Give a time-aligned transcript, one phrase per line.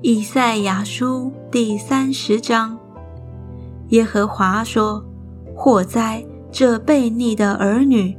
[0.00, 2.78] 以赛亚书第三十章，
[3.88, 5.04] 耶和华说
[5.54, 8.16] ：“祸哉，这悖逆的儿女！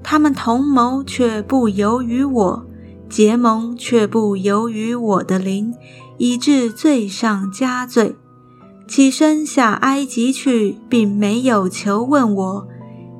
[0.00, 2.66] 他们同谋，却不由于我；
[3.08, 5.74] 结盟，却不由于我的灵，
[6.18, 8.14] 以致罪上加罪。
[8.86, 12.68] 起身下埃及去，并没有求问我，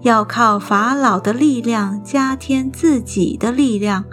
[0.02, 4.04] 要靠法老的力量加添自己的力量，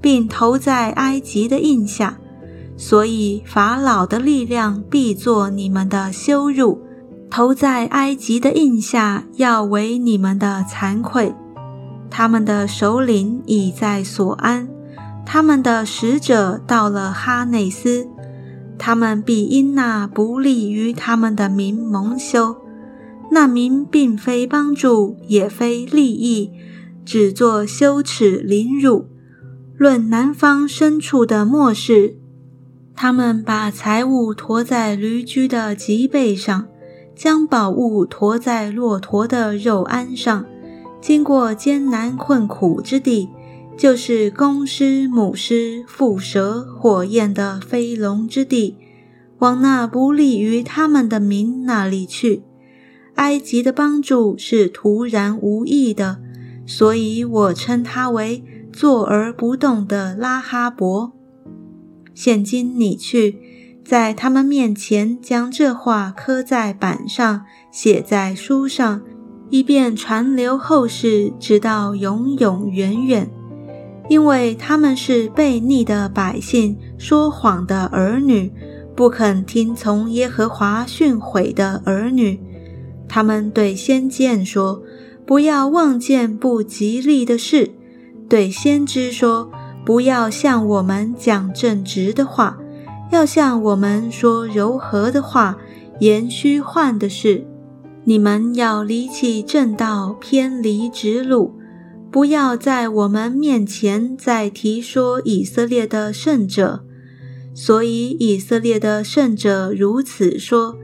[0.00, 2.18] 并投在埃及的印下。”
[2.76, 6.80] 所以法老的力量必作你们的羞辱，
[7.30, 11.32] 投在埃及的印下要为你们的惭愧。
[12.10, 14.68] 他们的首领已在所安，
[15.24, 18.08] 他们的使者到了哈内斯，
[18.76, 22.56] 他们必因那不利于他们的民蒙羞。
[23.34, 26.52] 那民并非帮助，也非利益，
[27.04, 29.08] 只作羞耻凌辱。
[29.76, 32.16] 论南方深处的末世。
[32.94, 36.68] 他们把财物驮在驴驹的脊背上，
[37.16, 40.46] 将宝物驮在骆驼的肉鞍上，
[41.00, 43.28] 经过艰难困苦之地，
[43.76, 48.76] 就是公狮、母狮、蝮蛇、火焰的飞龙之地，
[49.40, 52.44] 往那不利于他们的民那里去。
[53.14, 56.18] 埃及的帮助是突然无意的，
[56.66, 61.12] 所以我称他为坐而不动的拉哈伯。
[62.14, 63.38] 现今你去，
[63.84, 69.02] 在他们面前将这话刻在板上，写在书上，
[69.50, 73.30] 以便传流后世，直到永永远远。
[74.08, 78.52] 因为他们是悖逆的百姓，说谎的儿女，
[78.94, 82.38] 不肯听从耶和华训诲的儿女。
[83.08, 84.82] 他们对先见说
[85.26, 87.70] ：“不要望见不吉利的事。”
[88.28, 89.50] 对先知说。
[89.86, 92.56] 不要向我们讲正直的话，
[93.12, 95.58] 要向我们说柔和的话，
[96.00, 97.46] 言虚幻的事。
[98.04, 101.52] 你们要离弃正道，偏离直路，
[102.10, 106.82] 不要在我们面前再提说以色列的圣者。
[107.52, 110.78] 所以以色列的圣者如此说：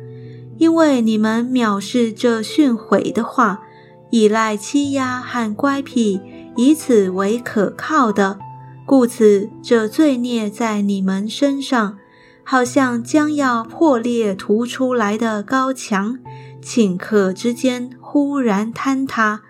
[0.60, 3.62] 因为你们藐视这训诲的话，
[4.10, 6.21] 依赖欺压和乖僻，
[6.54, 8.38] 以此为可靠的。
[8.84, 11.97] 故此，这罪孽在你们身上，
[12.44, 16.19] 好像将要破裂突出来的高墙，
[16.62, 19.41] 顷刻之间忽然坍塌，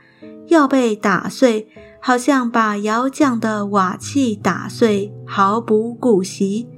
[0.46, 1.66] 要被打碎，
[2.00, 6.68] 好像把窑匠的瓦器打碎，毫不顾惜，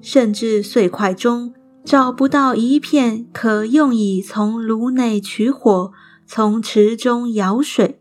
[0.00, 1.52] 甚至碎块中
[1.84, 5.92] 找不到一片可用以从炉内取火，
[6.26, 8.00] 从池中舀水。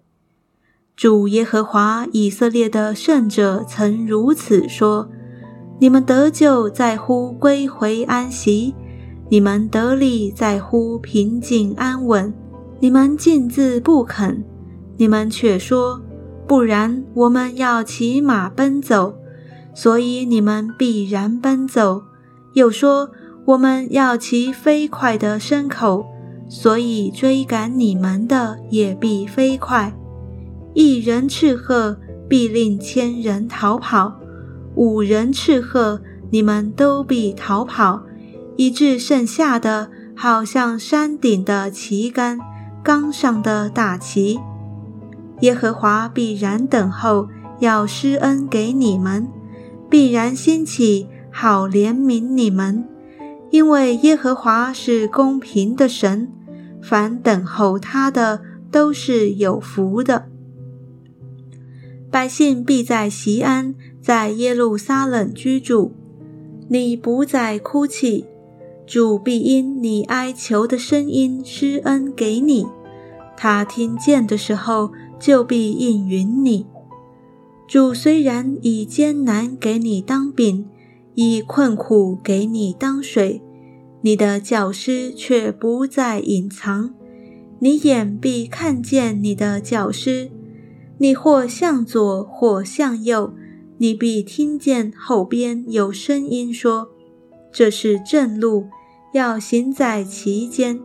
[0.95, 5.09] 主耶和华以色列的圣者曾如此说
[5.81, 8.73] ：“你们得救在乎归回安息，
[9.29, 12.33] 你们得力在乎平静安稳。
[12.79, 14.45] 你们尽自不肯，
[14.95, 16.01] 你们却说：
[16.47, 19.15] 不然，我们要骑马奔走，
[19.73, 22.03] 所以你们必然奔走；
[22.53, 23.09] 又说：
[23.45, 26.05] 我们要骑飞快的牲口，
[26.47, 29.93] 所以追赶你们的也必飞快。”
[30.73, 34.13] 一人斥喝，必令千人逃跑；
[34.75, 36.01] 五人斥喝，
[36.31, 38.03] 你们都必逃跑，
[38.55, 42.39] 以致剩下的好像山顶的旗杆，
[42.83, 44.39] 冈上的大旗。
[45.41, 47.27] 耶和华必然等候，
[47.59, 49.27] 要施恩给你们；
[49.89, 52.87] 必然兴起，好怜悯你们。
[53.53, 56.27] 因为耶和华是公平的神，
[56.81, 58.41] 凡等候他的
[58.71, 60.27] 都是有福的。
[62.09, 65.91] 百姓必在西安，在耶路撒冷居住。
[66.67, 68.25] 你不再哭泣，
[68.87, 72.65] 主必因你哀求的声音施恩给你。
[73.37, 76.65] 他听见的时候，就必应允你。
[77.67, 80.67] 主虽然以艰难给你当饼，
[81.13, 83.42] 以困苦给你当水，
[84.03, 86.93] 你的教师却不再隐藏。
[87.59, 90.29] 你眼必看见你的教师。
[90.97, 93.33] 你或向左，或向右，
[93.77, 96.89] 你必听见后边有声音说
[97.51, 98.65] ：“这是正路，
[99.13, 100.79] 要行在其间。”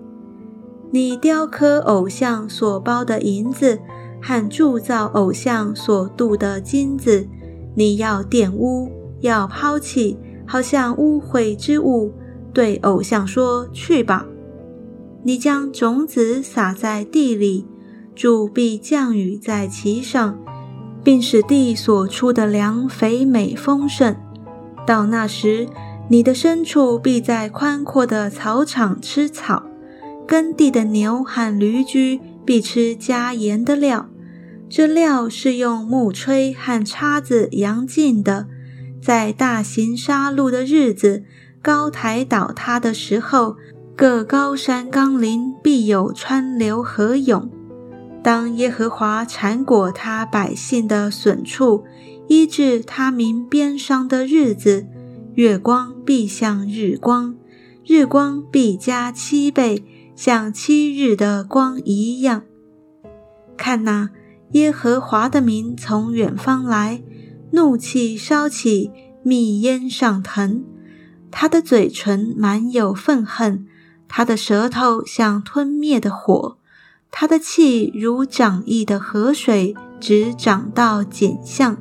[0.90, 3.80] 你雕刻偶像所包的银子，
[4.22, 7.28] 和铸造偶像所镀的金子，
[7.74, 10.16] 你要玷污，要抛弃，
[10.46, 12.12] 好像污秽之物，
[12.52, 14.26] 对偶像说：“去吧。”
[15.24, 17.66] 你将种子撒在地里。
[18.14, 20.36] 主必降雨在其上，
[21.04, 24.16] 并使地所出的粮肥美丰盛。
[24.84, 25.68] 到那时，
[26.08, 29.62] 你的牲畜必在宽阔的草场吃草，
[30.26, 34.08] 耕地的牛和驴驹必吃加盐的料。
[34.68, 38.48] 这料是用木锤和叉子扬进的。
[39.00, 41.22] 在大型杀戮的日子，
[41.68, 43.54] 高台倒塌的时候，
[43.94, 47.50] 各高山冈林必有川流河涌。
[48.22, 51.84] 当耶和华铲果他百姓的损处，
[52.26, 54.86] 医治他民边伤的日子，
[55.34, 57.36] 月光必像日光，
[57.84, 59.84] 日光必加七倍，
[60.16, 62.44] 像七日的光一样。
[63.58, 64.08] 看哪，
[64.52, 67.02] 耶和华的名从远方来。
[67.52, 68.90] 怒气烧起，
[69.22, 70.64] 密烟上腾，
[71.30, 73.66] 他的嘴唇满有愤恨，
[74.08, 76.56] 他的舌头像吞灭的火，
[77.10, 81.76] 他的气如涨溢的河水，直涨到减相，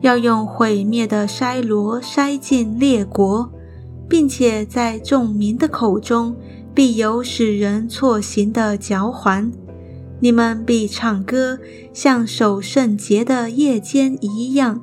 [0.00, 3.52] 要用毁灭的筛罗筛尽列国，
[4.08, 6.36] 并且在众民的口中
[6.74, 9.52] 必有使人错行的嚼环。
[10.22, 11.58] 你们必唱歌，
[11.92, 14.82] 像守圣节的夜间一样。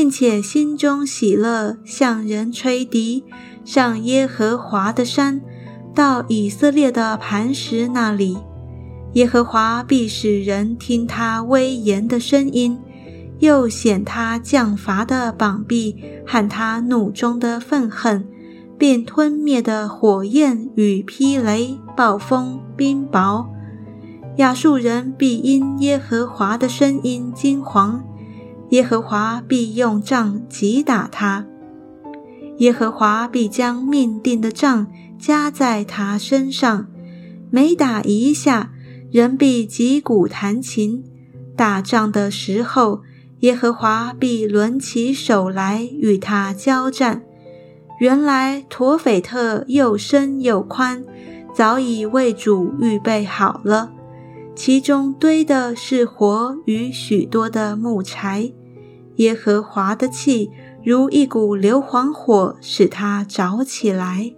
[0.00, 3.24] 并且心中喜乐，向人吹笛，
[3.64, 5.40] 上耶和华的山，
[5.92, 8.38] 到以色列的磐石那里。
[9.14, 12.78] 耶和华必使人听他威严的声音，
[13.40, 18.24] 又显他降罚的膀臂喊他怒中的愤恨，
[18.78, 23.44] 并吞灭的火焰与霹雷、暴风、冰雹。
[24.36, 28.02] 亚述人必因耶和华的声音惊惶。
[28.70, 31.46] 耶和华必用杖击打他，
[32.58, 34.86] 耶和华必将命定的杖
[35.18, 36.86] 加在他身上。
[37.50, 38.72] 每打一下，
[39.10, 41.02] 人必击鼓弹琴。
[41.56, 43.00] 打仗的时候，
[43.40, 47.22] 耶和华必抡起手来与他交战。
[48.00, 51.02] 原来陀斐特又深又宽，
[51.54, 53.92] 早已为主预备好了，
[54.54, 58.52] 其中堆的是火与许多的木柴。
[59.18, 60.50] 耶和华的气
[60.84, 64.32] 如一股硫磺火，使他着起来。